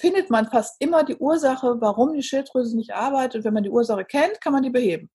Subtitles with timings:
[0.00, 3.36] findet man fast immer die Ursache, warum die Schilddrüse nicht arbeitet.
[3.36, 5.10] Und wenn man die Ursache kennt, kann man die beheben.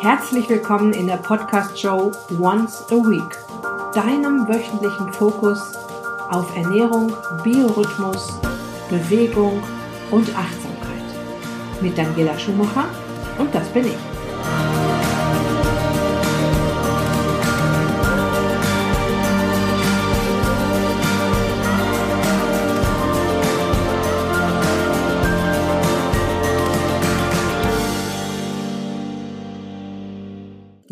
[0.00, 5.76] Herzlich willkommen in der Podcast-Show Once a Week, deinem wöchentlichen Fokus
[6.30, 7.12] auf Ernährung,
[7.44, 8.32] Biorhythmus,
[8.90, 9.62] Bewegung
[10.10, 11.80] und Achtsamkeit.
[11.80, 12.86] Mit Daniela Schumacher
[13.38, 14.11] und das bin ich.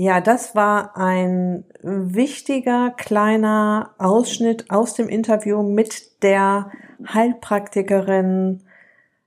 [0.02, 6.70] Ja, das war ein wichtiger kleiner Ausschnitt aus dem Interview mit der
[7.06, 8.62] Heilpraktikerin,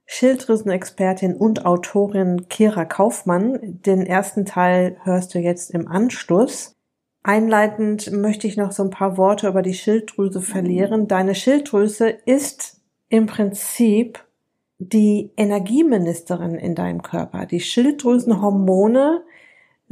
[0.08, 3.59] Schilddrüsenexpertin und Autorin Kira Kaufmann.
[3.86, 6.76] Den ersten Teil hörst du jetzt im Anschluss.
[7.22, 11.08] Einleitend möchte ich noch so ein paar Worte über die Schilddrüse verlieren.
[11.08, 14.26] Deine Schilddrüse ist im Prinzip
[14.80, 17.45] die Energieministerin in deinem Körper.
[17.45, 19.22] Die Schilddrüsenhormone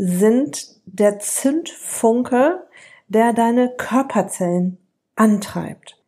[0.03, 2.63] sind der Zündfunke,
[3.07, 4.79] der deine Körperzellen
[5.15, 6.01] antreibt.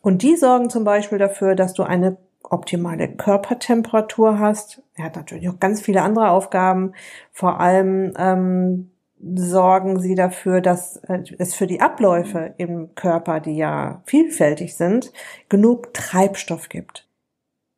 [0.00, 4.82] Und die sorgen zum Beispiel dafür, dass du eine optimale Körpertemperatur hast.
[4.96, 6.94] Er hat natürlich auch ganz viele andere Aufgaben.
[7.30, 13.56] Vor allem ähm, sorgen sie dafür, dass äh, es für die Abläufe im Körper, die
[13.56, 15.12] ja vielfältig sind,
[15.48, 17.06] genug Treibstoff gibt.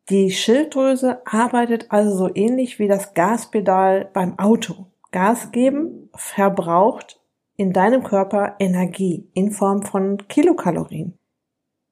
[0.08, 4.86] Die Schilddrüse arbeitet also so ähnlich wie das Gaspedal beim Auto.
[5.14, 7.20] Gas geben verbraucht
[7.56, 11.16] in deinem Körper Energie in Form von Kilokalorien.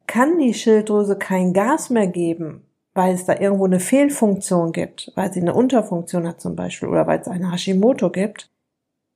[0.08, 2.64] Kann die Schilddrüse kein Gas mehr geben,
[2.94, 7.06] weil es da irgendwo eine Fehlfunktion gibt, weil sie eine Unterfunktion hat zum Beispiel oder
[7.06, 8.50] weil es eine Hashimoto gibt,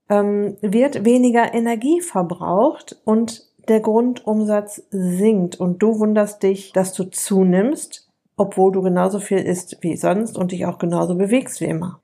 [0.08, 7.10] ähm, wird weniger Energie verbraucht und der Grundumsatz sinkt und du wunderst dich, dass du
[7.10, 12.00] zunimmst, obwohl du genauso viel isst wie sonst und dich auch genauso bewegst wie immer.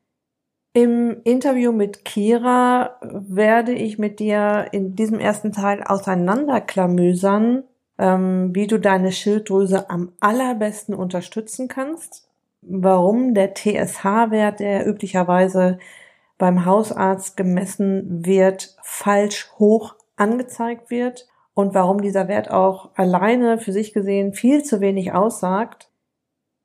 [0.75, 7.65] Im Interview mit Kira werde ich mit dir in diesem ersten Teil auseinanderklamüsern,
[7.99, 12.27] ähm, wie du deine Schilddrüse am allerbesten unterstützen kannst,
[12.63, 15.79] warum der TSH-Wert, der üblicherweise
[16.39, 23.73] beim Hausarzt gemessen wird, falsch hoch angezeigt wird und warum dieser Wert auch alleine für
[23.73, 25.92] sich gesehen viel zu wenig aussagt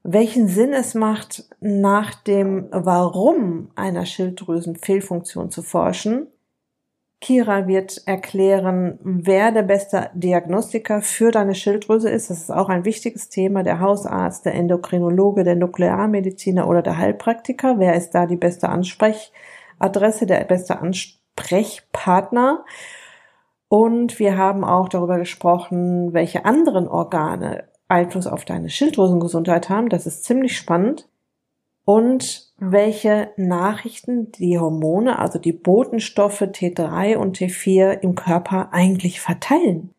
[0.10, 6.28] welchen Sinn es macht, nach dem Warum einer Schilddrüsenfehlfunktion zu forschen.
[7.20, 12.30] Kira wird erklären, wer der beste Diagnostiker für deine Schilddrüse ist.
[12.30, 13.64] Das ist auch ein wichtiges Thema.
[13.64, 17.78] Der Hausarzt, der Endokrinologe, der Nuklearmediziner oder der Heilpraktiker.
[17.78, 22.64] Wer ist da die beste Ansprechadresse, der beste Ansprechpartner?
[23.68, 29.90] Und wir haben auch darüber gesprochen, welche anderen Organe Einfluss auf deine Schilddrüsengesundheit haben.
[29.90, 31.08] Das ist ziemlich spannend.
[31.86, 39.94] Und welche Nachrichten die Hormone, also die Botenstoffe T3 und T4 im Körper eigentlich verteilen.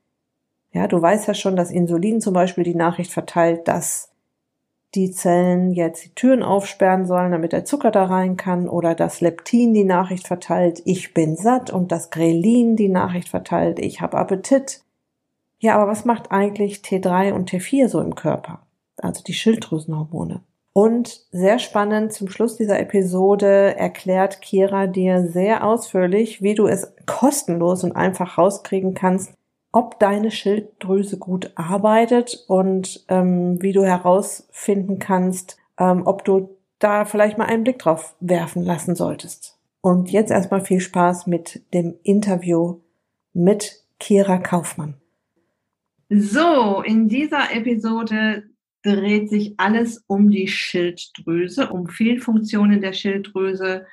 [0.73, 4.11] Ja, du weißt ja schon, dass Insulin zum Beispiel die Nachricht verteilt, dass
[4.95, 9.21] die Zellen jetzt die Türen aufsperren sollen, damit der Zucker da rein kann, oder dass
[9.21, 14.17] Leptin die Nachricht verteilt, ich bin satt, und das Grelin die Nachricht verteilt, ich habe
[14.17, 14.83] Appetit.
[15.59, 18.61] Ja, aber was macht eigentlich T3 und T4 so im Körper?
[18.97, 20.43] Also die Schilddrüsenhormone.
[20.73, 26.93] Und sehr spannend, zum Schluss dieser Episode erklärt Kira dir sehr ausführlich, wie du es
[27.05, 29.33] kostenlos und einfach rauskriegen kannst,
[29.73, 37.05] ob deine Schilddrüse gut arbeitet und ähm, wie du herausfinden kannst, ähm, ob du da
[37.05, 39.59] vielleicht mal einen Blick drauf werfen lassen solltest.
[39.81, 42.77] Und jetzt erstmal viel Spaß mit dem Interview
[43.33, 44.95] mit Kira Kaufmann.
[46.11, 48.49] So, in dieser Episode
[48.83, 53.87] dreht sich alles um die Schilddrüse, um Fehlfunktionen der Schilddrüse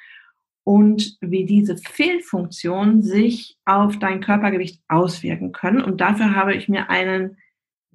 [0.64, 5.84] und wie diese Fehlfunktionen sich auf dein Körpergewicht auswirken können.
[5.84, 7.38] Und dafür habe ich mir einen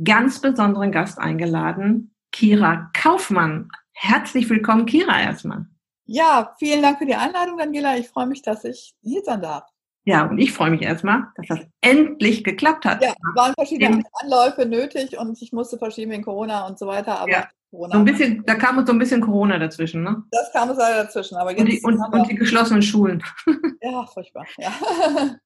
[0.05, 3.71] ganz besonderen Gast eingeladen, Kira Kaufmann.
[3.93, 5.67] Herzlich willkommen, Kira, erstmal.
[6.05, 7.97] Ja, vielen Dank für die Einladung, Daniela.
[7.97, 9.65] Ich freue mich, dass ich hier sein darf.
[10.11, 13.01] Ja, und ich freue mich erstmal, dass das endlich geklappt hat.
[13.01, 17.31] Ja, waren verschiedene Anläufe nötig und ich musste verschieben wegen Corona und so weiter, aber
[17.31, 17.49] ja.
[17.71, 17.93] Corona.
[17.93, 20.25] So ein bisschen, da kam uns so ein bisschen Corona dazwischen, ne?
[20.33, 21.61] Das kam uns leider dazwischen, aber jetzt.
[21.61, 23.23] Und die, und, und die geschlossenen Schulen.
[23.83, 24.73] Ja, furchtbar, ja.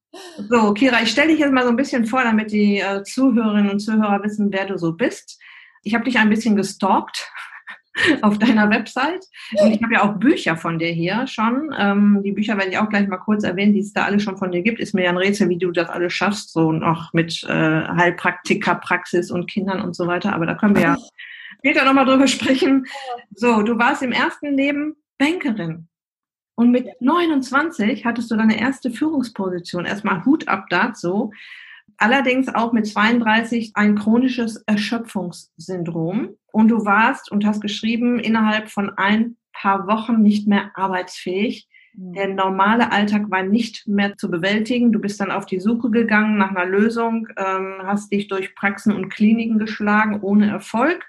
[0.49, 3.69] So, Kira, ich stelle dich jetzt mal so ein bisschen vor, damit die äh, Zuhörerinnen
[3.69, 5.39] und Zuhörer wissen, wer du so bist.
[5.83, 7.31] Ich habe dich ein bisschen gestalkt
[8.21, 9.25] auf deiner Website.
[9.57, 11.73] Und ich habe ja auch Bücher von dir hier schon.
[11.77, 14.37] Ähm, die Bücher werde ich auch gleich mal kurz erwähnen, die es da alle schon
[14.37, 14.79] von dir gibt.
[14.79, 19.31] Ist mir ja ein Rätsel, wie du das alles schaffst, so noch mit äh, Heilpraktikerpraxis
[19.31, 20.33] und Kindern und so weiter.
[20.33, 20.97] Aber da können wir ja
[21.59, 22.85] später nochmal drüber sprechen.
[23.33, 25.87] So, du warst im ersten Leben Bankerin.
[26.57, 29.85] Und mit 29 hattest du deine erste Führungsposition.
[29.85, 31.31] Erstmal Hut ab dazu.
[31.97, 36.35] Allerdings auch mit 32 ein chronisches Erschöpfungssyndrom.
[36.51, 41.67] Und du warst und hast geschrieben, innerhalb von ein paar Wochen nicht mehr arbeitsfähig.
[41.93, 42.13] Mhm.
[42.13, 44.91] Der normale Alltag war nicht mehr zu bewältigen.
[44.91, 48.93] Du bist dann auf die Suche gegangen nach einer Lösung, ähm, hast dich durch Praxen
[48.93, 51.05] und Kliniken geschlagen ohne Erfolg,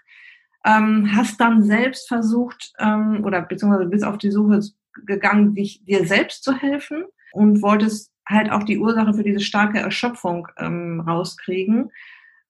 [0.65, 4.61] ähm, hast dann selbst versucht ähm, oder beziehungsweise bist auf die Suche
[5.05, 9.79] gegangen, dich dir selbst zu helfen und wolltest halt auch die Ursache für diese starke
[9.79, 11.91] Erschöpfung ähm, rauskriegen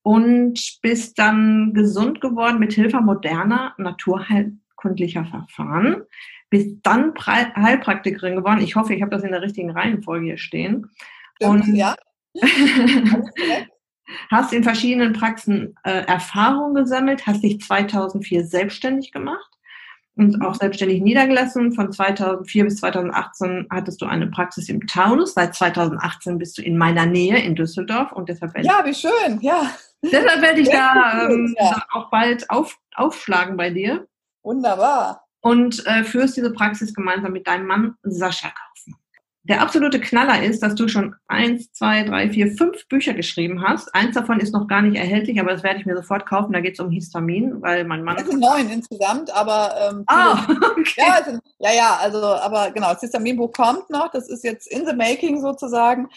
[0.02, 6.02] und bist dann gesund geworden mit Hilfe moderner naturheilkundlicher Verfahren.
[6.48, 8.60] Bist dann Heilpraktikerin geworden.
[8.60, 10.90] Ich hoffe, ich habe das in der richtigen Reihenfolge hier stehen.
[11.40, 11.96] Und ja.
[14.30, 19.55] hast in verschiedenen Praxen äh, Erfahrungen gesammelt, hast dich 2004 selbstständig gemacht
[20.16, 21.72] und auch selbstständig niedergelassen.
[21.72, 25.34] Von 2004 bis 2018 hattest du eine Praxis im Taunus.
[25.34, 29.40] Seit 2018 bist du in meiner Nähe in Düsseldorf und deshalb werde ja, wie schön,
[29.40, 29.70] ja.
[30.02, 31.82] Deshalb werde ich da ähm, ja.
[31.92, 34.06] auch bald auf, aufschlagen bei dir.
[34.42, 35.24] Wunderbar.
[35.40, 38.96] Und äh, führst diese Praxis gemeinsam mit deinem Mann Sascha Kaufen.
[39.48, 43.94] Der absolute Knaller ist, dass du schon eins, zwei, drei, vier, fünf Bücher geschrieben hast.
[43.94, 46.52] Eins davon ist noch gar nicht erhältlich, aber das werde ich mir sofort kaufen.
[46.52, 48.18] Da geht es um Histamin, weil mein Mann.
[48.24, 50.94] Sind neun insgesamt, aber ähm, ah, okay.
[50.96, 54.10] ja, sind, ja, ja, also aber genau, das Histaminbuch kommt noch.
[54.10, 56.08] Das ist jetzt in the making sozusagen.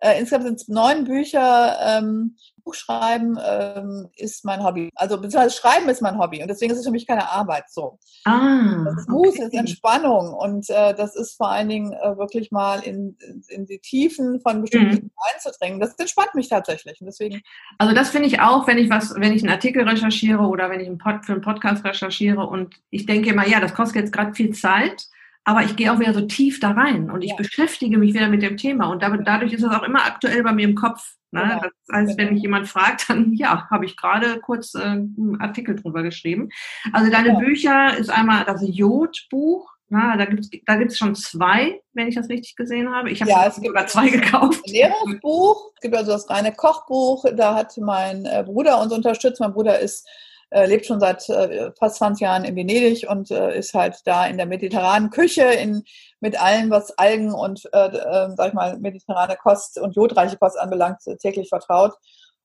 [0.00, 1.78] Äh, insgesamt sind es neun Bücher.
[1.80, 4.90] Ähm, Buchschreiben ähm, ist mein Hobby.
[4.94, 7.98] Also beziehungsweise Schreiben ist mein Hobby und deswegen ist es für mich keine Arbeit so.
[8.24, 9.44] Ah, das Buch okay.
[9.44, 13.16] ist Entspannung und äh, das ist vor allen Dingen äh, wirklich mal in,
[13.48, 15.10] in die Tiefen von bestimmten mhm.
[15.34, 15.78] einzudringen.
[15.78, 17.42] Das entspannt mich tatsächlich und deswegen.
[17.78, 20.80] Also das finde ich auch, wenn ich was, wenn ich einen Artikel recherchiere oder wenn
[20.80, 24.12] ich einen Pod, für einen Podcast recherchiere und ich denke immer, ja, das kostet jetzt
[24.12, 25.06] gerade viel Zeit
[25.44, 27.36] aber ich gehe auch wieder so tief da rein und ich ja.
[27.36, 30.66] beschäftige mich wieder mit dem Thema und dadurch ist es auch immer aktuell bei mir
[30.66, 31.16] im Kopf.
[31.30, 31.42] Ne?
[31.42, 31.60] Genau.
[31.60, 35.76] Das heißt, wenn mich jemand fragt, dann ja, habe ich gerade kurz äh, einen Artikel
[35.76, 36.48] drüber geschrieben.
[36.92, 37.38] Also deine ja.
[37.38, 39.70] Bücher ist einmal das Jodbuch.
[39.90, 43.10] Na, da gibt es da gibt's schon zwei, wenn ich das richtig gesehen habe.
[43.10, 44.62] Ich habe ja, sogar zwei gekauft.
[44.66, 47.26] Ein Ernährungsbuch, es gibt also das reine Kochbuch.
[47.36, 49.40] Da hat mein äh, Bruder uns unterstützt.
[49.40, 50.08] Mein Bruder ist
[50.54, 54.26] äh, lebt schon seit äh, fast 20 Jahren in Venedig und äh, ist halt da
[54.26, 55.82] in der mediterranen Küche in,
[56.20, 60.58] mit allem, was Algen und, äh, äh, sag ich mal, mediterrane Kost und jodreiche Kost
[60.58, 61.94] anbelangt, täglich vertraut.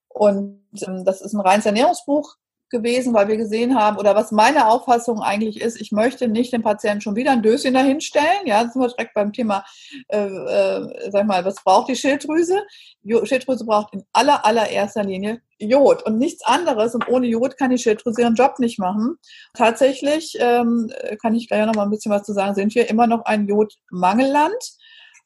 [0.08, 2.36] Und ähm, das ist ein reines Ernährungsbuch
[2.70, 6.62] gewesen, weil wir gesehen haben, oder was meine Auffassung eigentlich ist, ich möchte nicht dem
[6.62, 8.46] Patienten schon wieder ein Döschen dahinstellen.
[8.46, 9.64] Ja, sind wir direkt beim Thema,
[10.08, 12.62] äh, äh, sag mal, was braucht die Schilddrüse?
[13.04, 16.96] Die Schilddrüse braucht in aller, allererster Linie Jod und nichts anderes.
[16.96, 19.18] Und ohne Jod kann die Schilddrüse ihren Job nicht machen.
[19.54, 23.08] Tatsächlich, ähm, kann ich gleich noch mal ein bisschen was zu sagen, sind wir immer
[23.08, 24.80] noch ein Jodmangelland.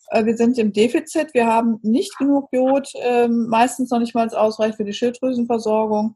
[0.09, 1.33] Äh, wir sind im Defizit.
[1.33, 6.15] Wir haben nicht genug Jod, ähm, meistens noch nicht mal ausreichend für die Schilddrüsenversorgung.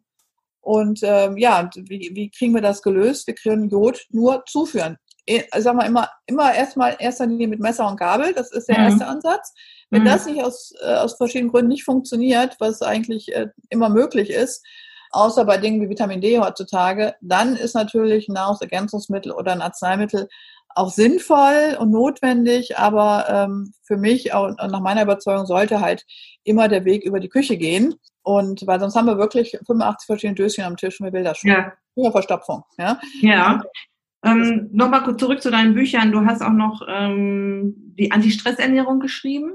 [0.68, 3.26] Und ähm, ja, wie, wie kriegen wir das gelöst?
[3.26, 4.98] Wir können Jod nur zuführen.
[5.26, 8.34] Ich sag mal immer, immer erstmal erster Linie mit Messer und Gabel.
[8.34, 8.84] Das ist der mhm.
[8.84, 9.54] erste Ansatz.
[9.92, 10.08] Wenn mhm.
[10.08, 14.62] das nicht aus, äh, aus verschiedenen Gründen nicht funktioniert, was eigentlich äh, immer möglich ist,
[15.12, 20.28] außer bei Dingen wie Vitamin D heutzutage, dann ist natürlich ein Nahrungsergänzungsmittel oder ein Arzneimittel
[20.76, 26.06] auch sinnvoll und notwendig, aber ähm, für mich und nach meiner Überzeugung sollte halt
[26.44, 27.96] immer der Weg über die Küche gehen.
[28.28, 31.38] Und weil sonst haben wir wirklich 85 verschiedene Döschen am Tisch und wir will das
[31.38, 31.52] schon.
[31.52, 32.12] Ja.
[32.12, 32.64] Verstopfung.
[32.78, 33.00] Ja.
[33.22, 33.62] ja.
[34.22, 36.12] Ähm, Nochmal kurz zurück zu deinen Büchern.
[36.12, 39.54] Du hast auch noch ähm, die Anti-Stress-Ernährung geschrieben.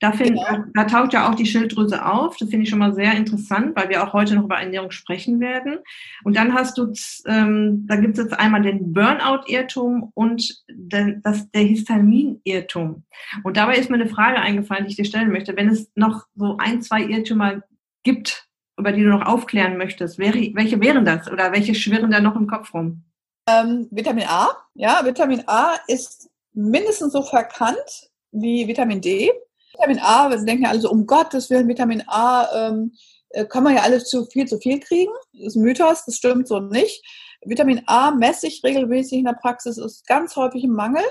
[0.00, 0.64] Da, find, genau.
[0.74, 2.38] da taucht ja auch die Schilddrüse auf.
[2.38, 5.38] Das finde ich schon mal sehr interessant, weil wir auch heute noch über Ernährung sprechen
[5.38, 5.76] werden.
[6.24, 6.92] Und dann hast du,
[7.26, 13.04] ähm, da gibt es jetzt einmal den Burnout-Irrtum und den, das, der Histamin-Irrtum.
[13.44, 15.54] Und dabei ist mir eine Frage eingefallen, die ich dir stellen möchte.
[15.54, 17.62] Wenn es noch so ein, zwei Irrtümer
[18.06, 18.48] gibt,
[18.78, 22.46] über die du noch aufklären möchtest, welche wären das oder welche schwirren da noch im
[22.46, 23.02] Kopf rum?
[23.48, 24.50] Ähm, Vitamin A.
[24.74, 29.32] Ja, Vitamin A ist mindestens so verkannt wie Vitamin D.
[29.72, 32.92] Vitamin A, wir denken ja alle so, um Gottes Willen, Vitamin A ähm,
[33.30, 35.12] äh, kann man ja alle zu viel zu viel kriegen.
[35.32, 37.04] Das ist ein Mythos, das stimmt so nicht.
[37.44, 41.04] Vitamin A messe ich regelmäßig in der Praxis, ist ganz häufig ein Mangel.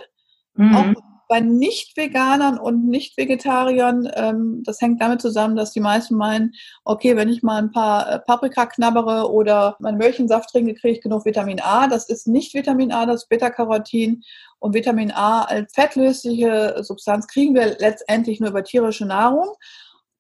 [0.56, 0.76] Mhm.
[0.76, 6.54] Auch bei Nicht-Veganern und Nicht-Vegetariern, ähm, das hängt damit zusammen, dass die meisten meinen,
[6.84, 11.02] okay, wenn ich mal ein paar äh, Paprika knabbere oder meinen Möhrchensaft trinke, kriege ich
[11.02, 11.88] genug Vitamin A.
[11.88, 14.24] Das ist nicht Vitamin A, das ist Beta-Carotin.
[14.60, 19.56] Und Vitamin A als fettlösliche Substanz kriegen wir letztendlich nur über tierische Nahrung.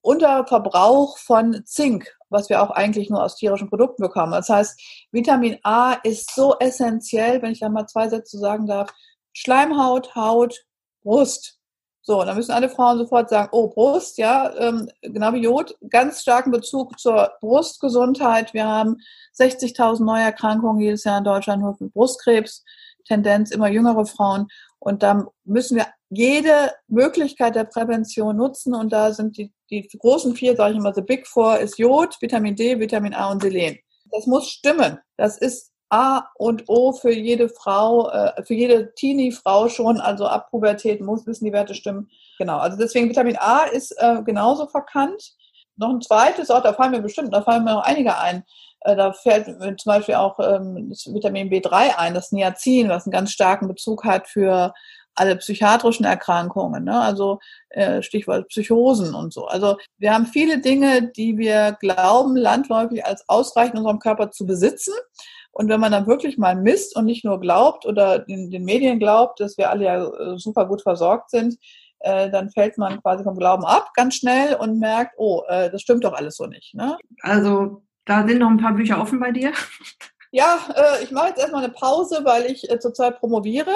[0.02, 4.34] Unterverbrauch von Zink, was wir auch eigentlich nur aus tierischen Produkten bekommen.
[4.34, 4.80] Das heißt,
[5.12, 8.94] Vitamin A ist so essentiell, wenn ich da mal zwei Sätze sagen darf.
[9.34, 10.64] Schleimhaut, Haut,
[11.06, 11.60] Brust.
[12.02, 16.22] So, dann müssen alle Frauen sofort sagen, oh, Brust, ja, ähm, genau wie Jod, ganz
[16.22, 18.54] starken Bezug zur Brustgesundheit.
[18.54, 18.98] Wir haben
[19.40, 22.64] 60.000 Neuerkrankungen jedes Jahr in Deutschland nur für Brustkrebs,
[23.06, 24.48] Tendenz immer jüngere Frauen.
[24.78, 28.76] Und da müssen wir jede Möglichkeit der Prävention nutzen.
[28.76, 32.16] Und da sind die, die großen vier, sage ich immer, the big four, ist Jod,
[32.22, 33.80] Vitamin D, Vitamin A und Selen.
[34.12, 35.00] Das muss stimmen.
[35.18, 40.50] Das ist A und O für jede Frau, äh, für jede Teenie-Frau schon, also ab
[40.50, 42.10] Pubertät muss wissen die Werte stimmen.
[42.38, 45.34] Genau, also deswegen Vitamin A ist äh, genauso verkannt.
[45.78, 48.44] Noch ein zweites, auch da fallen mir bestimmt, da fallen mir noch einige ein.
[48.82, 53.12] Äh, da fällt zum Beispiel auch ähm, das Vitamin B3 ein, das Niacin, was einen
[53.12, 54.74] ganz starken Bezug hat für
[55.16, 57.00] alle psychiatrischen Erkrankungen, ne?
[57.00, 57.40] also
[57.70, 59.46] äh, Stichwort Psychosen und so.
[59.46, 64.46] Also wir haben viele Dinge, die wir glauben, landläufig als ausreichend in unserem Körper zu
[64.46, 64.94] besitzen.
[65.56, 69.00] Und wenn man dann wirklich mal misst und nicht nur glaubt oder den, den Medien
[69.00, 71.58] glaubt, dass wir alle ja äh, super gut versorgt sind,
[72.00, 75.82] äh, dann fällt man quasi vom Glauben ab ganz schnell und merkt, oh, äh, das
[75.82, 76.76] stimmt doch alles so nicht.
[76.76, 76.98] Ne?
[77.22, 79.54] Also da sind noch ein paar Bücher offen bei dir.
[80.32, 83.72] Ja, äh, ich mache jetzt erstmal eine Pause, weil ich äh, zurzeit promoviere.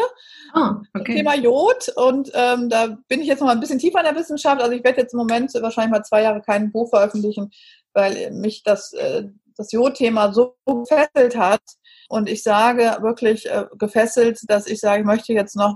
[0.54, 1.16] Oh, okay.
[1.16, 1.88] Thema Jod.
[1.96, 4.62] Und ähm, da bin ich jetzt noch mal ein bisschen tiefer in der Wissenschaft.
[4.62, 7.52] Also ich werde jetzt im Moment wahrscheinlich mal zwei Jahre kein Buch veröffentlichen,
[7.94, 9.30] weil mich das, äh,
[9.60, 11.62] das Jod-Thema so gefesselt hat.
[12.08, 15.76] Und ich sage wirklich äh, gefesselt, dass ich sage, ich möchte jetzt noch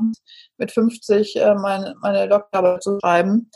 [0.58, 3.52] mit 50 äh, meine, meine Doktorarbeit zu schreiben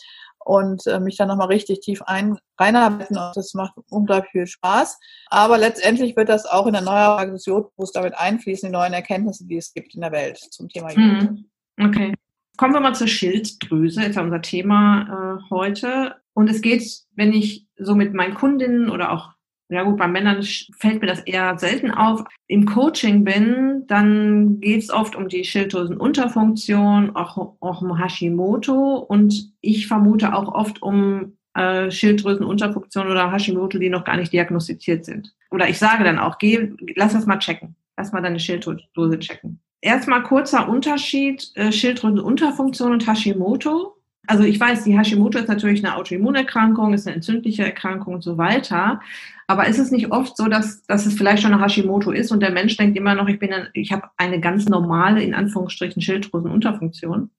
[0.46, 5.00] und äh, mich dann nochmal richtig tief ein, reinarbeiten und das macht unglaublich viel Spaß.
[5.30, 9.48] Aber letztendlich wird das auch in der Neuauflage des Jodbuchs damit einfließen, die neuen Erkenntnisse,
[9.48, 10.98] die es gibt in der Welt zum Thema Jod.
[10.98, 11.46] Mhm.
[11.80, 12.14] Okay.
[12.58, 16.16] Kommen wir mal zur Schilddrüse, ist ja unser Thema äh, heute.
[16.34, 16.84] Und es geht,
[17.16, 19.37] wenn ich so mit meinen Kundinnen oder auch
[19.70, 20.44] ja gut, bei Männern
[20.78, 22.24] fällt mir das eher selten auf.
[22.48, 29.52] Im Coaching bin, dann geht es oft um die Schilddrüsenunterfunktion, auch, auch um Hashimoto und
[29.62, 35.34] ich vermute auch oft um äh, Schilddrüsenunterfunktion oder Hashimoto, die noch gar nicht diagnostiziert sind.
[35.52, 37.76] Oder ich sage dann auch, geh, lass das mal checken.
[37.98, 39.60] Lass mal deine Schilddrüse checken.
[39.82, 43.96] Erstmal kurzer Unterschied, äh, Schilddrüsenunterfunktion und Hashimoto.
[44.28, 48.38] Also ich weiß, die Hashimoto ist natürlich eine Autoimmunerkrankung, ist eine entzündliche Erkrankung und so
[48.38, 49.02] weiter.
[49.50, 52.42] Aber ist es nicht oft so, dass, dass es vielleicht schon eine Hashimoto ist und
[52.42, 56.02] der Mensch denkt immer noch, ich bin, ein, ich habe eine ganz normale, in Anführungsstrichen,
[56.02, 57.32] Schilddrüsenunterfunktion?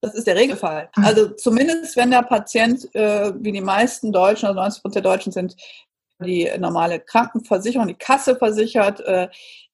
[0.00, 0.88] Das ist der Regelfall.
[0.94, 5.32] Also zumindest, wenn der Patient, äh, wie die meisten Deutschen, also 90 Prozent der Deutschen
[5.32, 5.54] sind,
[6.24, 9.28] die normale Krankenversicherung, die Kasse versichert, äh,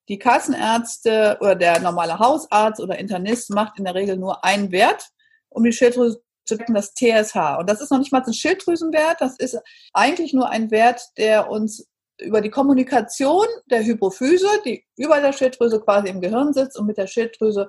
[0.09, 5.09] die Kassenärzte oder der normale Hausarzt oder Internist macht in der Regel nur einen Wert,
[5.50, 7.59] um die Schilddrüse zu decken, das TSH.
[7.59, 9.59] Und das ist noch nicht mal ein Schilddrüsenwert, das ist
[9.93, 11.87] eigentlich nur ein Wert, der uns
[12.21, 16.99] über die Kommunikation der Hypophyse, die über der Schilddrüse quasi im Gehirn sitzt und mit
[16.99, 17.69] der Schilddrüse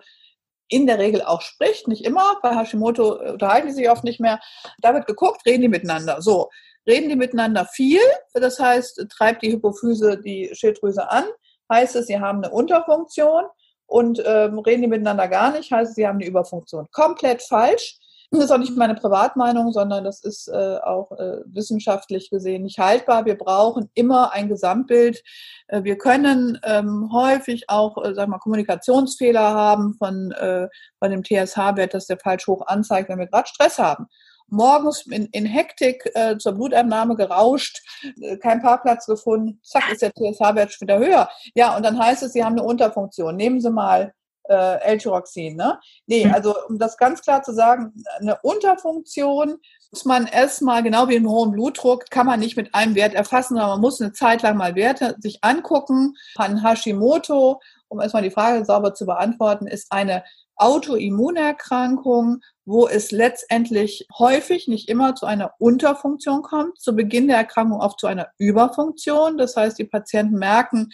[0.69, 2.38] in der Regel auch spricht, nicht immer.
[2.41, 4.39] Bei Hashimoto unterhalten die sich oft nicht mehr.
[4.79, 6.21] Da wird geguckt, reden die miteinander.
[6.21, 6.50] So,
[6.88, 8.01] reden die miteinander viel,
[8.33, 11.25] das heißt, treibt die Hypophyse die Schilddrüse an,
[11.71, 13.45] heißt es, sie haben eine Unterfunktion
[13.86, 16.88] und ähm, reden die miteinander gar nicht, heißt es, sie haben eine Überfunktion.
[16.91, 17.98] Komplett falsch.
[18.31, 22.77] Das ist auch nicht meine Privatmeinung, sondern das ist äh, auch äh, wissenschaftlich gesehen nicht
[22.77, 23.25] haltbar.
[23.25, 25.24] Wir brauchen immer ein Gesamtbild.
[25.67, 30.67] Äh, wir können ähm, häufig auch, äh, wir mal, Kommunikationsfehler haben von, äh,
[31.00, 34.07] von dem TSH-Wert, dass der falsch hoch anzeigt, wenn wir gerade Stress haben
[34.51, 37.81] morgens in, in Hektik äh, zur Blutabnahme gerauscht,
[38.21, 41.29] äh, kein Parkplatz gefunden, zack, ist der TSH-Wert wieder höher.
[41.55, 43.36] Ja, und dann heißt es, Sie haben eine Unterfunktion.
[43.36, 44.13] Nehmen Sie mal
[44.50, 45.56] äh, L-Tyroxin.
[45.56, 45.79] Ne?
[46.08, 46.34] Nee, hm.
[46.34, 49.60] also um das ganz klar zu sagen, eine Unterfunktion
[49.91, 53.56] muss man erstmal, genau wie im hohen Blutdruck, kann man nicht mit einem Wert erfassen,
[53.56, 56.15] sondern man muss eine Zeit lang mal Werte sich angucken.
[56.36, 60.24] An Hashimoto, um erstmal die Frage sauber zu beantworten, ist eine
[60.58, 67.82] Autoimmunerkrankung, wo es letztendlich häufig, nicht immer zu einer Unterfunktion kommt, zu Beginn der Erkrankung
[67.82, 69.38] oft zu einer Überfunktion.
[69.38, 70.91] Das heißt, die Patienten merken,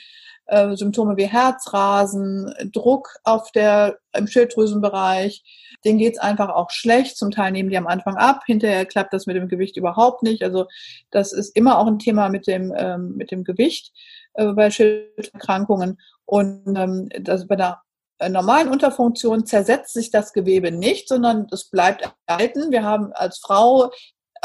[0.48, 5.44] äh, Symptome wie Herzrasen, Druck auf der, im Schilddrüsenbereich.
[5.84, 7.18] Denen geht's einfach auch schlecht.
[7.18, 8.42] Zum Teil nehmen die am Anfang ab.
[8.46, 10.44] Hinterher klappt das mit dem Gewicht überhaupt nicht.
[10.44, 10.66] Also
[11.12, 13.92] das ist immer auch ein Thema mit dem, ähm, mit dem Gewicht
[14.34, 16.00] äh, bei Schilderkrankungen.
[16.26, 17.82] Und ähm, das bei der
[18.30, 22.72] normalen Unterfunktion zersetzt sich das Gewebe nicht, sondern es bleibt erhalten.
[22.72, 23.92] Wir haben als Frau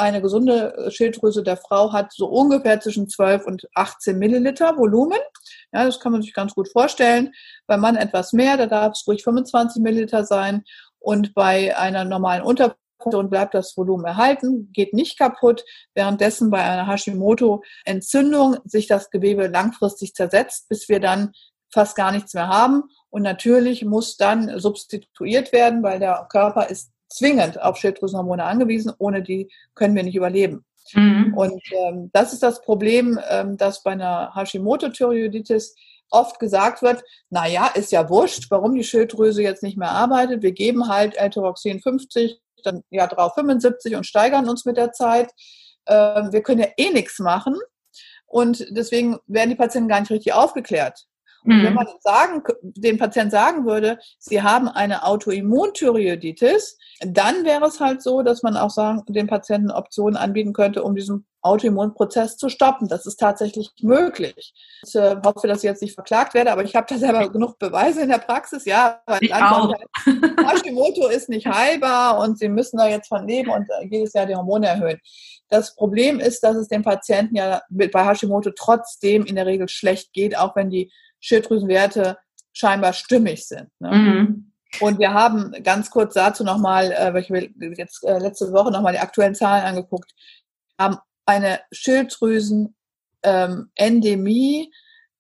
[0.01, 5.19] eine gesunde äh, Schilddrüse der Frau hat so ungefähr zwischen 12 und 18 Milliliter Volumen.
[5.73, 7.33] Ja, das kann man sich ganz gut vorstellen.
[7.67, 10.65] Beim Mann etwas mehr, da darf es ruhig 25 Milliliter sein.
[10.99, 15.65] Und bei einer normalen Unterfunktion bleibt das Volumen erhalten, geht nicht kaputt,
[15.95, 21.33] währenddessen bei einer Hashimoto-Entzündung sich das Gewebe langfristig zersetzt, bis wir dann
[21.73, 22.85] fast gar nichts mehr haben.
[23.09, 28.93] Und natürlich muss dann substituiert werden, weil der Körper ist zwingend auf Schilddrüsenhormone angewiesen.
[28.99, 30.65] Ohne die können wir nicht überleben.
[30.95, 31.35] Mhm.
[31.37, 35.75] Und ähm, das ist das Problem, ähm, dass bei einer Hashimoto-Thyreoiditis
[36.11, 40.43] oft gesagt wird, na ja, ist ja wurscht, warum die Schilddrüse jetzt nicht mehr arbeitet.
[40.43, 45.31] Wir geben halt L-Tyroxin 50, dann ja drauf 75 und steigern uns mit der Zeit.
[45.87, 47.57] Ähm, wir können ja eh nichts machen.
[48.27, 51.07] Und deswegen werden die Patienten gar nicht richtig aufgeklärt.
[51.45, 51.65] Und mhm.
[51.65, 58.03] wenn man sagen, dem Patienten sagen würde, sie haben eine Autoimmunthyreoiditis, dann wäre es halt
[58.03, 62.89] so, dass man auch sagen, den Patienten Optionen anbieten könnte, um diesen Autoimmunprozess zu stoppen.
[62.89, 64.53] Das ist tatsächlich möglich.
[64.87, 67.59] Ich äh, hoffe, dass ich jetzt nicht verklagt werde, aber ich habe da selber genug
[67.59, 68.65] Beweise in der Praxis.
[68.65, 69.75] Ja, weil ich auch.
[70.07, 74.27] Hashimoto ist nicht heilbar und sie müssen da jetzt von leben und äh, jedes Jahr
[74.27, 75.01] die Hormone erhöhen.
[75.49, 80.13] Das Problem ist, dass es dem Patienten ja bei Hashimoto trotzdem in der Regel schlecht
[80.13, 82.19] geht, auch wenn die Schilddrüsenwerte
[82.53, 83.69] scheinbar stimmig sind.
[83.79, 83.91] Ne?
[83.91, 84.53] Mhm.
[84.79, 88.71] Und wir haben ganz kurz dazu nochmal, äh, weil ich mir jetzt äh, letzte Woche
[88.71, 90.13] nochmal die aktuellen Zahlen angeguckt,
[90.79, 94.63] haben eine Schilddrüsen-Endemie.
[94.63, 94.71] Ähm,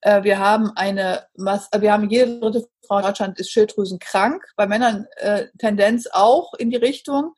[0.02, 4.42] äh, wir haben eine, äh, wir haben jede dritte Frau in Deutschland ist schilddrüsenkrank.
[4.56, 7.34] Bei Männern äh, Tendenz auch in die Richtung,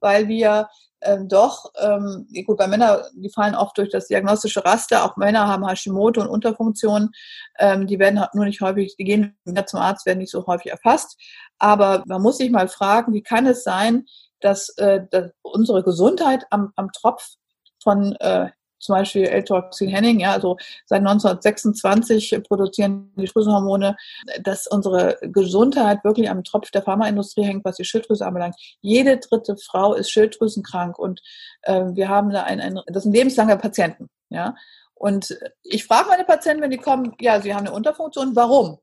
[0.00, 0.68] weil wir
[1.02, 5.46] ähm, doch, ähm, gut, bei Männern, die fallen oft durch das diagnostische Raster, auch Männer
[5.46, 7.10] haben Hashimoto und Unterfunktionen,
[7.58, 11.20] ähm, die werden nur nicht häufig, die gehen zum Arzt, werden nicht so häufig erfasst.
[11.58, 14.06] Aber man muss sich mal fragen, wie kann es sein,
[14.40, 17.36] dass, äh, dass unsere Gesundheit am, am Tropf
[17.86, 23.96] von äh, zum Beispiel L-Toxin Henning, ja, also seit 1926 produzieren die Schilddrüsenhormone,
[24.42, 28.56] dass unsere Gesundheit wirklich am Tropf der Pharmaindustrie hängt, was die Schilddrüse anbelangt.
[28.80, 31.22] Jede dritte Frau ist schilddrüsenkrank und
[31.62, 34.54] äh, wir haben da ein, ein, das sind lebenslange Patienten, ja.
[34.94, 38.78] Und ich frage meine Patienten, wenn die kommen, ja, sie haben eine Unterfunktion, warum?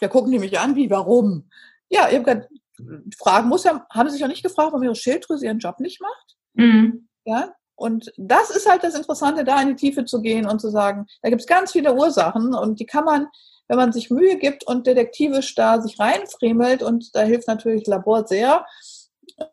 [0.00, 1.48] Ja, gucken die mich an, wie, warum?
[1.88, 2.48] Ja, ich habe gerade,
[3.16, 6.00] fragen muss ja, haben sie sich auch nicht gefragt, warum ihre Schilddrüse ihren Job nicht
[6.00, 6.36] macht?
[6.54, 7.08] Mhm.
[7.24, 10.70] Ja, und das ist halt das Interessante, da in die Tiefe zu gehen und zu
[10.70, 13.28] sagen, da gibt es ganz viele Ursachen und die kann man,
[13.68, 18.26] wenn man sich Mühe gibt und detektivisch da sich reinfriemelt und da hilft natürlich Labor
[18.26, 18.64] sehr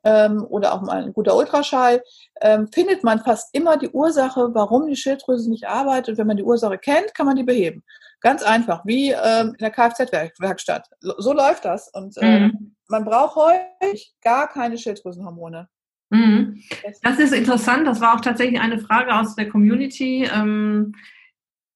[0.04, 2.04] ähm, oder auch mal ein guter Ultraschall,
[2.42, 6.10] ähm, findet man fast immer die Ursache, warum die Schilddrüse nicht arbeitet.
[6.10, 7.84] Und wenn man die Ursache kennt, kann man die beheben.
[8.20, 10.88] Ganz einfach, wie ähm, in der Kfz-Werkstatt.
[11.00, 11.90] So läuft das.
[11.90, 12.76] Und ähm, mhm.
[12.88, 15.68] man braucht häufig gar keine Schilddrüsenhormone.
[16.12, 16.62] Mhm.
[17.04, 17.88] Das ist interessant.
[17.88, 20.28] Das war auch tatsächlich eine Frage aus der Community.
[20.32, 20.94] Ähm,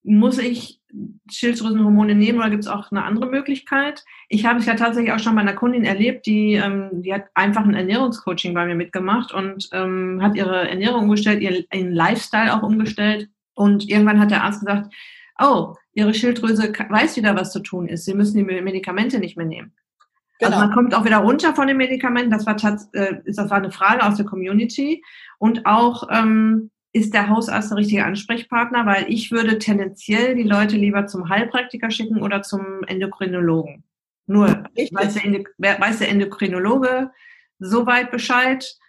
[0.03, 0.81] muss ich
[1.31, 4.03] Schilddrüsenhormone nehmen oder gibt es auch eine andere Möglichkeit?
[4.29, 7.25] Ich habe es ja tatsächlich auch schon bei einer Kundin erlebt, die, ähm, die hat
[7.33, 12.61] einfach ein Ernährungscoaching bei mir mitgemacht und ähm, hat ihre Ernährung umgestellt, ihren Lifestyle auch
[12.61, 13.29] umgestellt.
[13.55, 14.93] Und irgendwann hat der Arzt gesagt,
[15.39, 18.05] oh, ihre Schilddrüse weiß wieder, was zu tun ist.
[18.05, 19.73] Sie müssen die Medikamente nicht mehr nehmen.
[20.41, 20.57] Also genau.
[20.57, 22.31] Also man kommt auch wieder runter von den Medikamenten.
[22.31, 22.55] Das war,
[22.93, 25.03] äh, das war eine Frage aus der Community.
[25.37, 28.85] Und auch, ähm, ist der Hausarzt der richtige Ansprechpartner?
[28.85, 33.83] Weil ich würde tendenziell die Leute lieber zum Heilpraktiker schicken oder zum Endokrinologen.
[34.27, 37.11] Nur weiß der, weiß der Endokrinologe
[37.59, 38.84] soweit Bescheid, äh,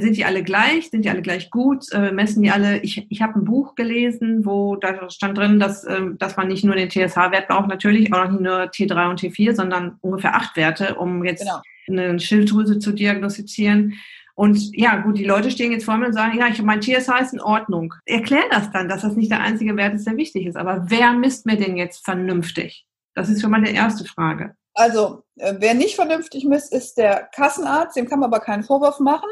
[0.00, 0.90] sind die alle gleich?
[0.90, 1.84] Sind die alle gleich gut?
[1.92, 2.78] Äh, messen die alle?
[2.80, 6.64] Ich, ich habe ein Buch gelesen, wo da stand drin, dass, äh, dass man nicht
[6.64, 10.96] nur den TSH-Wert braucht, natürlich auch nicht nur T3 und T4, sondern ungefähr acht Werte,
[10.96, 11.60] um jetzt genau.
[11.88, 13.94] eine Schilddrüse zu diagnostizieren.
[14.34, 17.10] Und ja, gut, die Leute stehen jetzt vor mir und sagen, ja, ich, mein TSH
[17.20, 17.94] ist in Ordnung.
[18.04, 20.56] Erklär das dann, dass das nicht der einzige Wert ist, der wichtig ist.
[20.56, 22.86] Aber wer misst mir den jetzt vernünftig?
[23.14, 24.54] Das ist schon mal die erste Frage.
[24.74, 27.96] Also, äh, wer nicht vernünftig misst, ist der Kassenarzt.
[27.96, 29.28] Dem kann man aber keinen Vorwurf machen.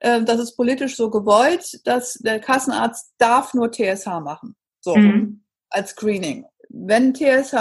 [0.00, 4.56] Äh, das ist politisch so gewollt, dass der Kassenarzt darf nur TSH machen.
[4.80, 5.42] So, mhm.
[5.70, 6.46] als Screening.
[6.68, 7.54] Wenn TSH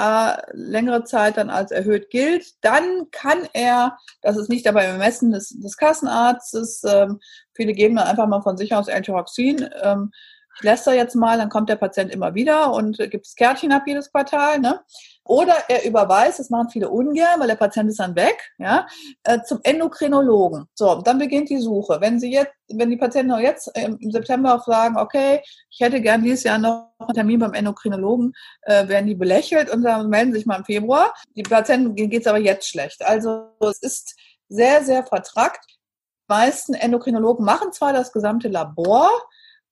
[0.53, 5.49] längere Zeit dann als erhöht gilt, dann kann er, das ist nicht dabei bemessen des,
[5.49, 7.19] des Kassenarztes, ähm,
[7.53, 10.11] viele geben dann einfach mal von sich aus L-Tyroxin, ähm,
[10.55, 13.71] ich lässt da jetzt mal, dann kommt der Patient immer wieder und gibt das Kärtchen
[13.71, 14.59] ab jedes Quartal.
[14.59, 14.79] Ne?
[15.27, 18.85] Oder er überweist, das machen viele ungern, weil der Patient ist dann weg, ja,
[19.23, 20.67] äh, zum Endokrinologen.
[20.75, 21.97] So, dann beginnt die Suche.
[21.99, 25.41] Wenn Sie jetzt, wenn die Patienten auch jetzt im September sagen, okay,
[25.71, 29.81] ich hätte gern dieses Jahr noch einen Termin beim Endokrinologen, äh, werden die belächelt und
[29.81, 31.11] dann melden sich mal im Februar.
[31.35, 33.03] Die Patienten geht es aber jetzt schlecht.
[33.03, 34.15] Also es ist
[34.47, 35.65] sehr, sehr vertrackt.
[35.67, 39.09] Die meisten Endokrinologen machen zwar das gesamte Labor,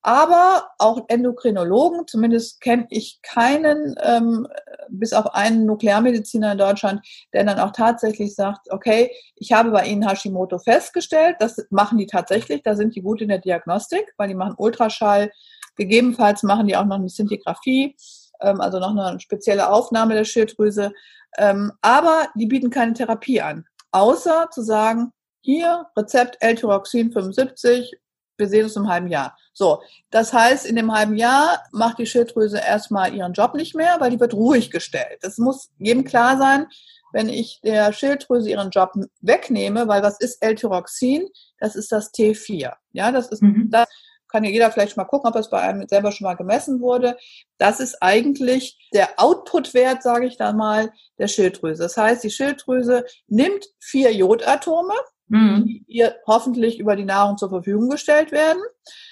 [0.04, 4.48] aber auch Endokrinologen, zumindest kenne ich keinen, ähm,
[4.90, 9.86] bis auf einen Nuklearmediziner in Deutschland, der dann auch tatsächlich sagt, okay, ich habe bei
[9.86, 14.28] Ihnen Hashimoto festgestellt, das machen die tatsächlich, da sind die gut in der Diagnostik, weil
[14.28, 15.32] die machen Ultraschall,
[15.78, 17.96] gegebenenfalls machen die auch noch eine Sintigraphie,
[18.42, 20.92] ähm, also noch eine spezielle Aufnahme der Schilddrüse,
[21.38, 27.94] ähm, aber die bieten keine Therapie an, außer zu sagen, hier Rezept L-Tyroxin 75,
[28.44, 29.38] wir sehen uns im halben Jahr.
[29.54, 33.96] So, das heißt, in dem halben Jahr macht die Schilddrüse erstmal ihren Job nicht mehr,
[34.00, 35.20] weil die wird ruhig gestellt.
[35.22, 36.68] Das muss jedem klar sein,
[37.14, 41.30] wenn ich der Schilddrüse ihren Job wegnehme, weil was ist L-Tyroxin?
[41.60, 42.74] Das ist das T4.
[42.92, 43.70] Ja, das ist mhm.
[43.70, 43.88] das
[44.34, 47.16] kann ja jeder vielleicht mal gucken, ob es bei einem selber schon mal gemessen wurde.
[47.60, 51.84] Das ist eigentlich der Output-Wert, sage ich da mal, der Schilddrüse.
[51.84, 54.96] Das heißt, die Schilddrüse nimmt vier Jodatome,
[55.28, 55.66] mhm.
[55.66, 58.62] die ihr hoffentlich über die Nahrung zur Verfügung gestellt werden.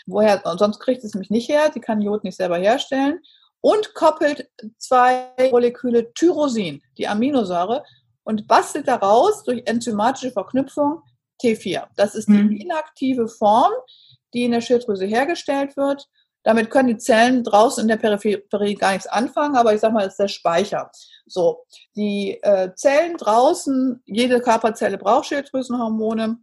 [0.05, 3.19] Woher, sonst kriegt es mich nicht her, die kann Jod nicht selber herstellen.
[3.61, 7.83] Und koppelt zwei Moleküle Tyrosin, die Aminosäure,
[8.23, 11.01] und bastelt daraus durch enzymatische Verknüpfung
[11.41, 11.87] T4.
[11.95, 12.51] Das ist die mhm.
[12.51, 13.71] inaktive Form,
[14.33, 16.07] die in der Schilddrüse hergestellt wird.
[16.43, 20.03] Damit können die Zellen draußen in der Peripherie gar nichts anfangen, aber ich sage mal,
[20.03, 20.91] das ist der Speicher.
[21.25, 26.37] So, die äh, Zellen draußen, jede Körperzelle braucht Schilddrüsenhormone,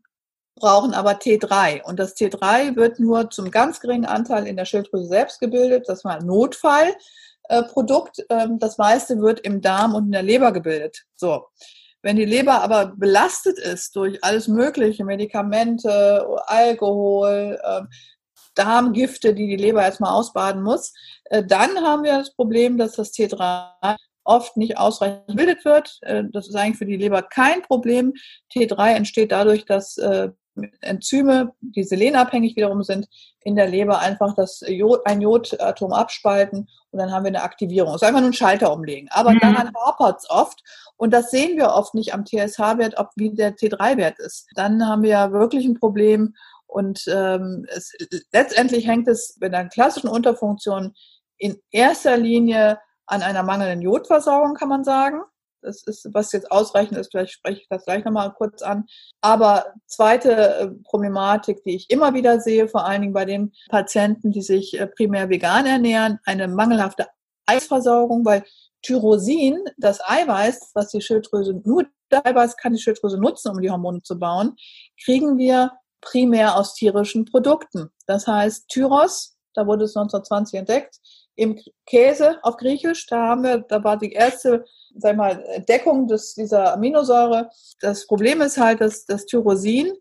[0.55, 1.83] brauchen aber T3.
[1.83, 5.89] Und das T3 wird nur zum ganz geringen Anteil in der Schilddrüse selbst gebildet.
[5.89, 8.25] Das war ein Notfallprodukt.
[8.31, 11.05] Ähm, das meiste wird im Darm und in der Leber gebildet.
[11.17, 11.47] So.
[12.01, 17.89] Wenn die Leber aber belastet ist durch alles Mögliche, Medikamente, Alkohol, ähm,
[18.59, 20.93] Darmgifte, die die Leber erstmal ausbaden muss,
[21.25, 25.99] äh, dann haben wir das Problem, dass das T3 oft nicht ausreichend gebildet wird.
[26.03, 28.13] Äh, das ist eigentlich für die Leber kein Problem.
[28.53, 30.31] T3 entsteht dadurch, dass äh,
[30.81, 33.07] Enzyme, die selenabhängig wiederum sind,
[33.41, 37.95] in der Leber einfach das Jod, ein Jodatom abspalten und dann haben wir eine Aktivierung.
[37.95, 39.09] Es ist einfach nur ein Schalter umlegen.
[39.11, 39.41] Aber mhm.
[39.41, 40.63] daran hapert es oft
[40.97, 44.49] und das sehen wir oft nicht am TSH-Wert, ob wie der T3-Wert ist.
[44.55, 46.35] Dann haben wir ja wirklich ein Problem
[46.69, 47.93] und ähm, es,
[48.31, 50.95] letztendlich hängt es bei einer klassischen Unterfunktion
[51.39, 55.23] in erster Linie an einer mangelnden Jodversorgung, kann man sagen.
[55.63, 58.85] Das ist, was jetzt ausreichend ist, vielleicht spreche ich das gleich nochmal kurz an.
[59.23, 64.31] Aber zweite äh, Problematik, die ich immer wieder sehe, vor allen Dingen bei den Patienten,
[64.31, 67.09] die sich äh, primär vegan ernähren, eine mangelhafte
[67.47, 68.45] Eisversorgung, weil
[68.83, 74.03] Tyrosin, das Eiweiß, was die Schilddrüse, nur Eiweiß kann die Schilddrüse nutzen, um die Hormone
[74.03, 74.55] zu bauen,
[75.03, 77.91] kriegen wir primär aus tierischen Produkten.
[78.07, 81.01] Das heißt, Tyros, da wurde es 1920 entdeckt,
[81.39, 84.65] im Käse auf Griechisch, da haben wir, da war die erste,
[84.97, 87.49] sag mal, Entdeckung des, dieser Aminosäure.
[87.81, 89.93] Das Problem ist halt, dass das Tyrosin,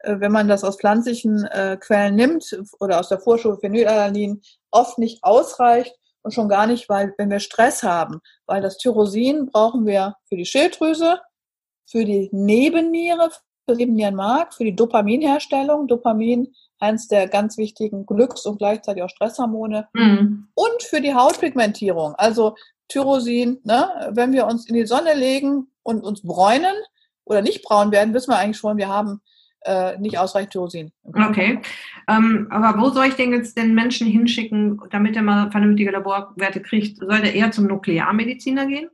[0.00, 4.98] äh, wenn man das aus pflanzlichen äh, Quellen nimmt oder aus der Vorstufe Phenylalanin, oft
[4.98, 9.86] nicht ausreicht und schon gar nicht, weil wenn wir Stress haben, weil das Tyrosin brauchen
[9.86, 11.20] wir für die Schilddrüse,
[11.86, 13.30] für die Nebenniere,
[13.64, 15.86] für den Nebennierenmark, für die Dopaminherstellung.
[15.88, 19.88] Dopamin eins der ganz wichtigen Glücks- und gleichzeitig auch Stresshormone.
[19.94, 20.48] Mhm.
[20.54, 22.56] Und für die Hautpigmentierung, also
[22.88, 24.10] Tyrosin, ne?
[24.12, 26.74] wenn wir uns in die Sonne legen und uns bräunen
[27.24, 29.20] oder nicht braun werden, wissen wir eigentlich schon, wir haben
[29.64, 30.92] äh, nicht ausreichend Tyrosin.
[31.04, 31.60] Okay.
[32.08, 36.60] Ähm, aber wo soll ich denn jetzt den Menschen hinschicken, damit er mal vernünftige Laborwerte
[36.60, 36.98] kriegt?
[36.98, 38.88] Soll der eher zum Nuklearmediziner gehen?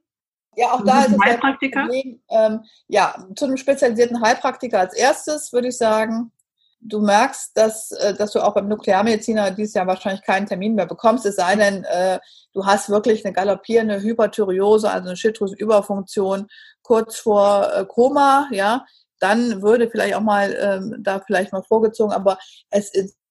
[0.58, 1.82] Ja, auch da ist es Heilpraktiker.
[1.82, 6.32] Problem, ähm, ja, zu einem spezialisierten Heilpraktiker als erstes würde ich sagen,
[6.80, 10.86] du merkst, dass, äh, dass du auch beim Nuklearmediziner dieses Jahr wahrscheinlich keinen Termin mehr
[10.86, 12.18] bekommst, es sei denn, äh,
[12.54, 16.48] du hast wirklich eine galoppierende Hyperthyreose, also eine Schilddrüsenüberfunktion
[16.82, 18.84] kurz vor äh, Koma, ja,
[19.20, 22.36] dann würde vielleicht auch mal ähm, da vielleicht mal vorgezogen, aber
[22.70, 22.90] es,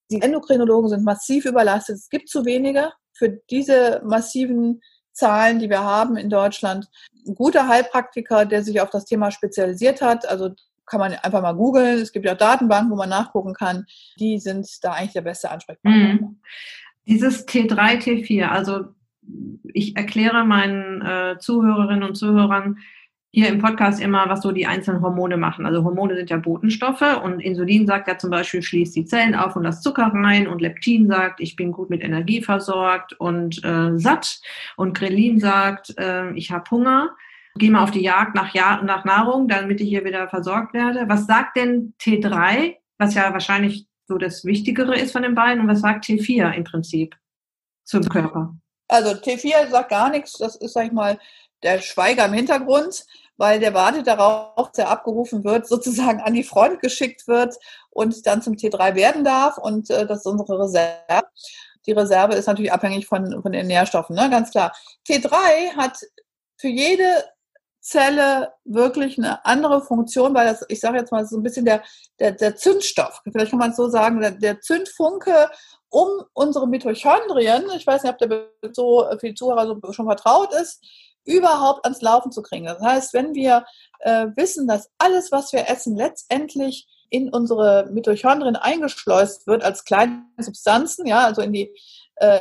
[0.10, 1.98] die Endokrinologen sind massiv überlastet.
[1.98, 4.82] Es gibt zu wenige für diese massiven
[5.18, 6.88] Zahlen, die wir haben in Deutschland.
[7.28, 10.52] Ein guter Heilpraktiker, der sich auf das Thema spezialisiert hat, also
[10.86, 12.00] kann man einfach mal googeln.
[12.00, 13.86] Es gibt ja Datenbanken, wo man nachgucken kann.
[14.20, 16.14] Die sind da eigentlich der beste Ansprechpartner.
[16.14, 16.40] Mhm.
[17.06, 18.86] Dieses T3, T4, also
[19.74, 22.78] ich erkläre meinen äh, Zuhörerinnen und Zuhörern
[23.32, 25.66] hier im Podcast immer, was so die einzelnen Hormone machen.
[25.66, 29.56] Also Hormone sind ja Botenstoffe und Insulin sagt ja zum Beispiel, schließt die Zellen auf
[29.56, 33.98] und das Zucker rein und Leptin sagt, ich bin gut mit Energie versorgt und äh,
[33.98, 34.40] satt
[34.76, 37.16] und Grelin sagt, äh, ich habe Hunger
[37.58, 41.06] gehe mal auf die Jagd nach, ja nach Nahrung, damit ich hier wieder versorgt werde.
[41.08, 45.68] Was sagt denn T3, was ja wahrscheinlich so das Wichtigere ist von den beiden, und
[45.68, 47.16] was sagt T4 im Prinzip
[47.84, 48.56] zum Körper?
[48.88, 51.20] Also T4 sagt gar nichts, das ist, sag ich mal,
[51.64, 53.06] der Schweiger im Hintergrund,
[53.38, 57.56] weil der wartet darauf, dass er abgerufen wird, sozusagen an die Front geschickt wird
[57.90, 61.28] und dann zum T3 werden darf und äh, das ist unsere Reserve.
[61.86, 64.30] die Reserve ist natürlich abhängig von, von den Nährstoffen, ne?
[64.30, 64.76] ganz klar.
[65.08, 66.00] T3 hat
[66.58, 67.24] für jede
[67.88, 71.84] Zelle wirklich eine andere Funktion, weil das, ich sage jetzt mal so ein bisschen der,
[72.20, 75.50] der, der Zündstoff, vielleicht kann man es so sagen, der, der Zündfunke,
[75.90, 80.84] um unsere Mitochondrien, ich weiß nicht, ob der so viel Zuhörer so schon vertraut ist,
[81.26, 82.66] überhaupt ans Laufen zu kriegen.
[82.66, 83.66] Das heißt, wenn wir
[84.00, 90.24] äh, wissen, dass alles, was wir essen, letztendlich in unsere Mitochondrien eingeschleust wird als kleine
[90.38, 91.76] Substanzen, ja, also in die äh,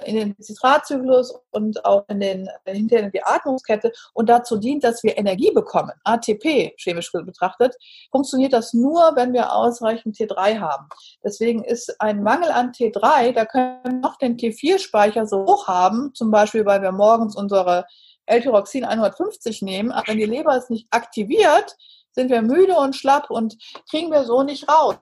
[0.06, 4.84] in den Zitratzyklus und auch in den äh, hinterher in die Atmungskette und dazu dient,
[4.84, 7.74] dass wir Energie bekommen, ATP chemisch betrachtet,
[8.10, 10.88] funktioniert das nur, wenn wir ausreichend T3 haben.
[11.24, 16.12] Deswegen ist ein Mangel an T3, da können wir noch den T4-Speicher so hoch haben,
[16.14, 17.84] zum Beispiel, weil wir morgens unsere
[18.26, 21.76] L-Tyroxin 150 nehmen, aber wenn die Leber es nicht aktiviert,
[22.12, 23.56] sind wir müde und schlapp und
[23.90, 24.96] kriegen wir so nicht raus.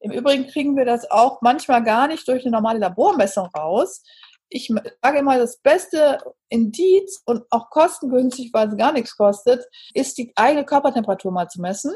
[0.00, 4.02] Im Übrigen kriegen wir das auch manchmal gar nicht durch eine normale Labormessung raus.
[4.48, 9.64] Ich sage immer, das beste Indiz und auch kostengünstig, weil es gar nichts kostet,
[9.94, 11.94] ist die eigene Körpertemperatur mal zu messen.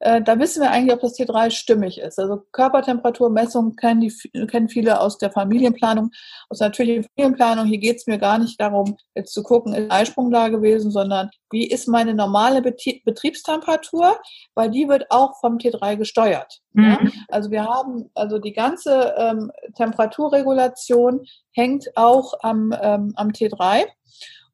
[0.00, 2.18] Äh, da wissen wir eigentlich, ob das T3 stimmig ist.
[2.18, 4.12] Also Körpertemperaturmessungen kennen, die,
[4.46, 6.10] kennen viele aus der Familienplanung,
[6.48, 7.66] aus der natürlichen Familienplanung.
[7.66, 11.30] Hier geht es mir gar nicht darum, jetzt zu gucken, ist Eisprung da gewesen, sondern
[11.50, 14.18] wie ist meine normale Betriebstemperatur,
[14.54, 16.60] weil die wird auch vom T3 gesteuert.
[16.72, 16.84] Mhm.
[16.84, 16.98] Ja?
[17.28, 23.86] Also wir haben, also die ganze ähm, Temperaturregulation hängt auch am, ähm, am T3.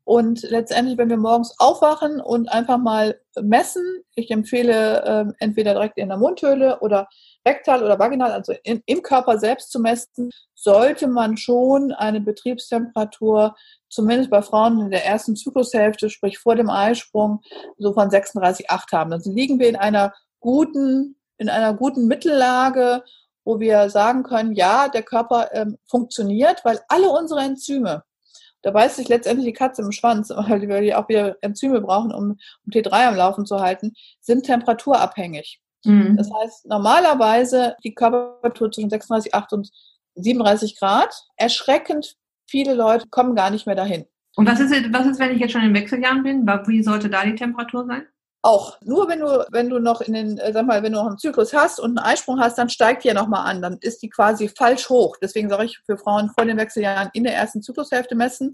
[0.05, 3.83] Und letztendlich, wenn wir morgens aufwachen und einfach mal messen,
[4.15, 7.09] ich empfehle äh, entweder direkt in der Mundhöhle oder
[7.47, 13.55] rektal oder vaginal, also in, im Körper selbst zu messen, sollte man schon eine Betriebstemperatur,
[13.89, 17.41] zumindest bei Frauen in der ersten Zyklushälfte, sprich vor dem Eisprung,
[17.79, 19.11] so von 36,8 haben.
[19.11, 23.03] Dann liegen wir in einer guten, in einer guten Mittellage,
[23.45, 28.03] wo wir sagen können, ja, der Körper ähm, funktioniert, weil alle unsere Enzyme,
[28.65, 32.39] da beißt sich letztendlich die Katze im Schwanz, weil die auch wieder Enzyme brauchen, um,
[32.65, 35.61] um T3 am Laufen zu halten, sind temperaturabhängig.
[35.85, 36.17] Mhm.
[36.17, 39.71] Das heißt, normalerweise die Körpertemperatur zwischen 36,8 und
[40.15, 41.15] 37 Grad.
[41.37, 42.17] Erschreckend
[42.49, 44.07] viele Leute kommen gar nicht mehr dahin.
[44.37, 46.47] Und was ist, was ist, wenn ich jetzt schon in Wechseljahren bin?
[46.47, 48.07] Wie sollte da die Temperatur sein?
[48.45, 48.77] Auch.
[48.83, 51.17] Nur wenn du, wenn du noch in den, äh, sag mal, wenn du noch einen
[51.17, 53.63] Zyklus hast und einen Eisprung hast, dann steigt die ja nochmal an.
[53.63, 55.17] Dann ist die quasi falsch hoch.
[55.17, 58.53] Deswegen sage ich für Frauen vor den Wechseljahren in der ersten Zyklushälfte messen.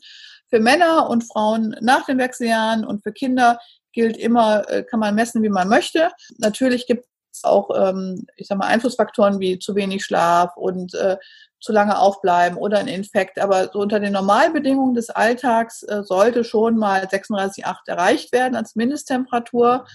[0.48, 3.58] Für Männer und Frauen nach den Wechseljahren und für Kinder
[3.92, 6.12] gilt immer, äh, kann man messen, wie man möchte.
[6.38, 11.16] Natürlich gibt es auch, ähm, ich sag mal, Einflussfaktoren wie zu wenig Schlaf und äh,
[11.60, 13.38] zu lange aufbleiben oder ein Infekt.
[13.38, 18.76] Aber so unter den Normalbedingungen des Alltags äh, sollte schon mal 36,8 erreicht werden als
[18.76, 19.86] Mindesttemperatur.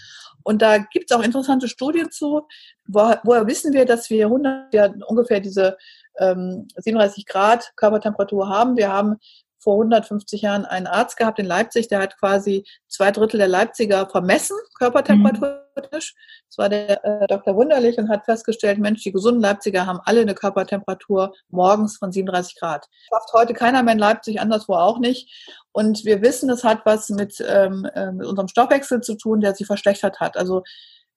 [0.44, 2.48] Und da gibt es auch interessante Studien zu.
[2.86, 5.78] Wo, woher wissen wir, dass wir 100, ja, ungefähr diese
[6.20, 8.78] ähm, 37 Grad Körpertemperatur haben?
[8.78, 9.18] Wir haben
[9.66, 14.08] vor 150 Jahren einen Arzt gehabt in Leipzig, der hat quasi zwei Drittel der Leipziger
[14.08, 16.14] vermessen, körpertemperaturtechnisch.
[16.14, 16.46] Mhm.
[16.50, 17.56] Das war der äh, Dr.
[17.56, 22.60] Wunderlich und hat festgestellt, Mensch, die gesunden Leipziger haben alle eine Körpertemperatur morgens von 37
[22.60, 22.86] Grad.
[23.10, 25.34] Schafft heute keiner mehr in Leipzig, anderswo auch nicht.
[25.72, 29.56] Und wir wissen, es hat was mit, ähm, äh, mit unserem Stoffwechsel zu tun, der
[29.56, 30.38] sich verschlechtert hat.
[30.38, 30.62] Also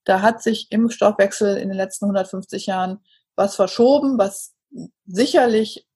[0.04, 3.00] da hat sich im Stoffwechsel in den letzten 150 Jahren
[3.37, 4.54] was verschoben, was
[5.04, 5.88] sicherlich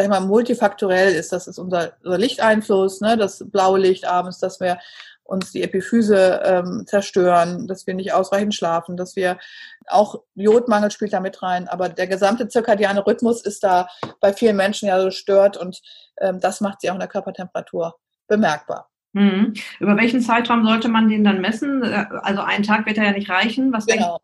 [0.00, 1.32] sag ich mal, multifaktorell ist.
[1.32, 3.16] Das ist unser, unser Lichteinfluss, ne?
[3.16, 4.78] das blaue Licht abends, dass wir
[5.24, 9.38] uns die Epiphyse ähm, zerstören, dass wir nicht ausreichend schlafen, dass wir
[9.86, 13.88] auch Jodmangel spielt da mit rein, aber der gesamte zirkadiane Rhythmus ist da
[14.20, 15.80] bei vielen Menschen ja so stört und
[16.18, 17.94] ähm, das macht sie auch in der Körpertemperatur
[18.26, 18.88] bemerkbar.
[19.12, 19.54] Mhm.
[19.78, 21.84] Über welchen Zeitraum sollte man den dann messen?
[21.84, 23.72] Äh, also ein Tag wird ja nicht reichen.
[23.72, 24.18] Was genau.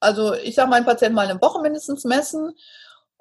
[0.00, 2.54] Also ich sage meinen Patienten mal eine Woche mindestens messen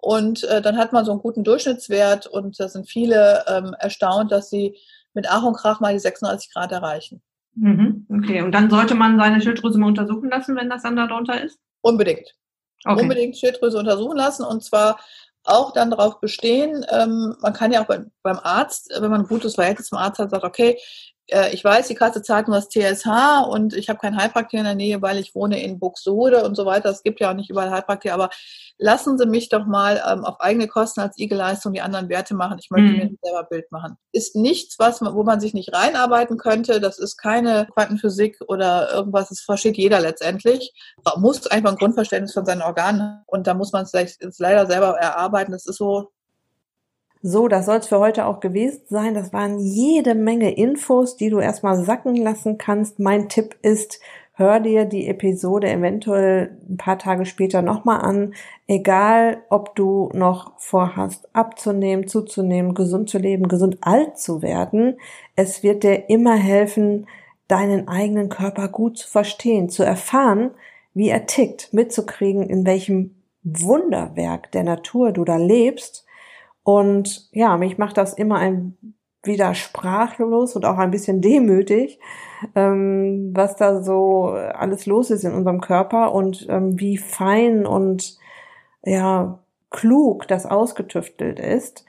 [0.04, 4.34] und äh, dann hat man so einen guten Durchschnittswert und da sind viele ähm, erstaunt,
[4.34, 4.78] dass sie
[5.14, 7.22] mit Ach und Krach mal die 36 Grad erreichen.
[7.56, 11.42] Mhm, okay, und dann sollte man seine Schilddrüse mal untersuchen lassen, wenn das dann darunter
[11.42, 11.58] ist?
[11.80, 12.36] Unbedingt.
[12.84, 13.02] Okay.
[13.02, 15.00] Unbedingt Schilddrüse untersuchen lassen und zwar
[15.46, 19.28] auch dann darauf bestehen, ähm, man kann ja auch beim, beim Arzt, wenn man ein
[19.28, 20.78] gutes Verhältnis zum Arzt hat, sagt, okay,
[21.28, 24.66] äh, ich weiß, die Kasse zahlt nur das TSH und ich habe keinen Heilpraktiker in
[24.66, 26.90] der Nähe, weil ich wohne in Buxtehude und so weiter.
[26.90, 28.30] Es gibt ja auch nicht überall Heilpraktiker, aber
[28.78, 32.58] lassen Sie mich doch mal ähm, auf eigene Kosten als IG-Leistung die anderen Werte machen.
[32.60, 32.98] Ich möchte mhm.
[32.98, 33.98] mir selber ein Bild machen.
[34.12, 36.80] Ist nichts, was man, wo man sich nicht reinarbeiten könnte.
[36.80, 39.30] Das ist keine Quantenphysik oder irgendwas.
[39.30, 40.74] Das versteht jeder letztendlich.
[41.06, 44.98] Man muss einfach ein Grundverständnis von seinen Organen und da muss man es leider selber
[44.98, 45.52] erarbeiten.
[45.52, 46.12] Das ist so
[47.26, 49.14] so, das soll es für heute auch gewesen sein.
[49.14, 53.00] Das waren jede Menge Infos, die du erstmal sacken lassen kannst.
[53.00, 54.02] Mein Tipp ist,
[54.34, 58.34] hör dir die Episode eventuell ein paar Tage später nochmal an,
[58.68, 64.98] egal ob du noch vorhast, abzunehmen, zuzunehmen, gesund zu leben, gesund alt zu werden.
[65.38, 67.08] Es wird dir immer helfen,
[67.48, 70.52] deinen eigenen Körper gut zu verstehen, zu erfahren,
[70.94, 76.03] wie er tickt, mitzukriegen, in welchem Wunderwerk der Natur du da lebst.
[76.64, 78.78] Und ja, mich macht das immer ein
[79.24, 82.00] wieder sprachlos und auch ein bisschen demütig,
[82.56, 88.18] ähm, was da so alles los ist in unserem Körper und ähm, wie fein und
[88.84, 91.86] ja klug das ausgetüftelt ist.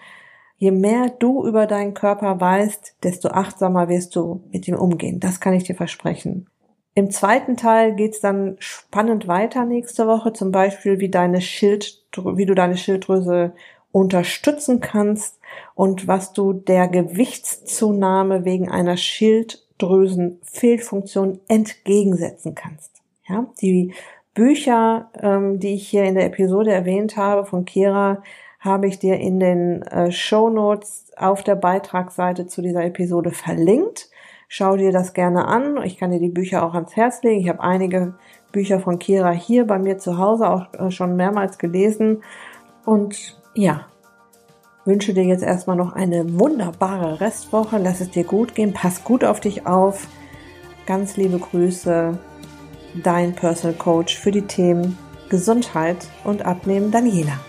[0.56, 5.18] Je mehr du über deinen Körper weißt, desto achtsamer wirst du mit ihm umgehen.
[5.18, 6.48] Das kann ich dir versprechen.
[6.94, 12.46] Im zweiten Teil geht's dann spannend weiter nächste Woche, zum Beispiel wie deine Schild, wie
[12.46, 13.52] du deine Schilddrüse
[13.94, 15.38] unterstützen kannst
[15.76, 22.90] und was du der Gewichtszunahme wegen einer Schilddrüsenfehlfunktion entgegensetzen kannst.
[23.28, 23.94] Ja, die
[24.34, 28.24] Bücher, ähm, die ich hier in der Episode erwähnt habe von Kira,
[28.58, 34.10] habe ich dir in den äh, Show Notes auf der Beitragsseite zu dieser Episode verlinkt.
[34.48, 35.80] Schau dir das gerne an.
[35.84, 37.42] Ich kann dir die Bücher auch ans Herz legen.
[37.42, 38.14] Ich habe einige
[38.50, 42.24] Bücher von Kira hier bei mir zu Hause auch äh, schon mehrmals gelesen
[42.84, 43.86] und ja,
[44.84, 47.78] wünsche dir jetzt erstmal noch eine wunderbare Restwoche.
[47.78, 48.72] Lass es dir gut gehen.
[48.72, 50.06] Pass gut auf dich auf.
[50.86, 52.18] Ganz liebe Grüße.
[53.02, 57.40] Dein Personal Coach für die Themen Gesundheit und Abnehmen, Daniela.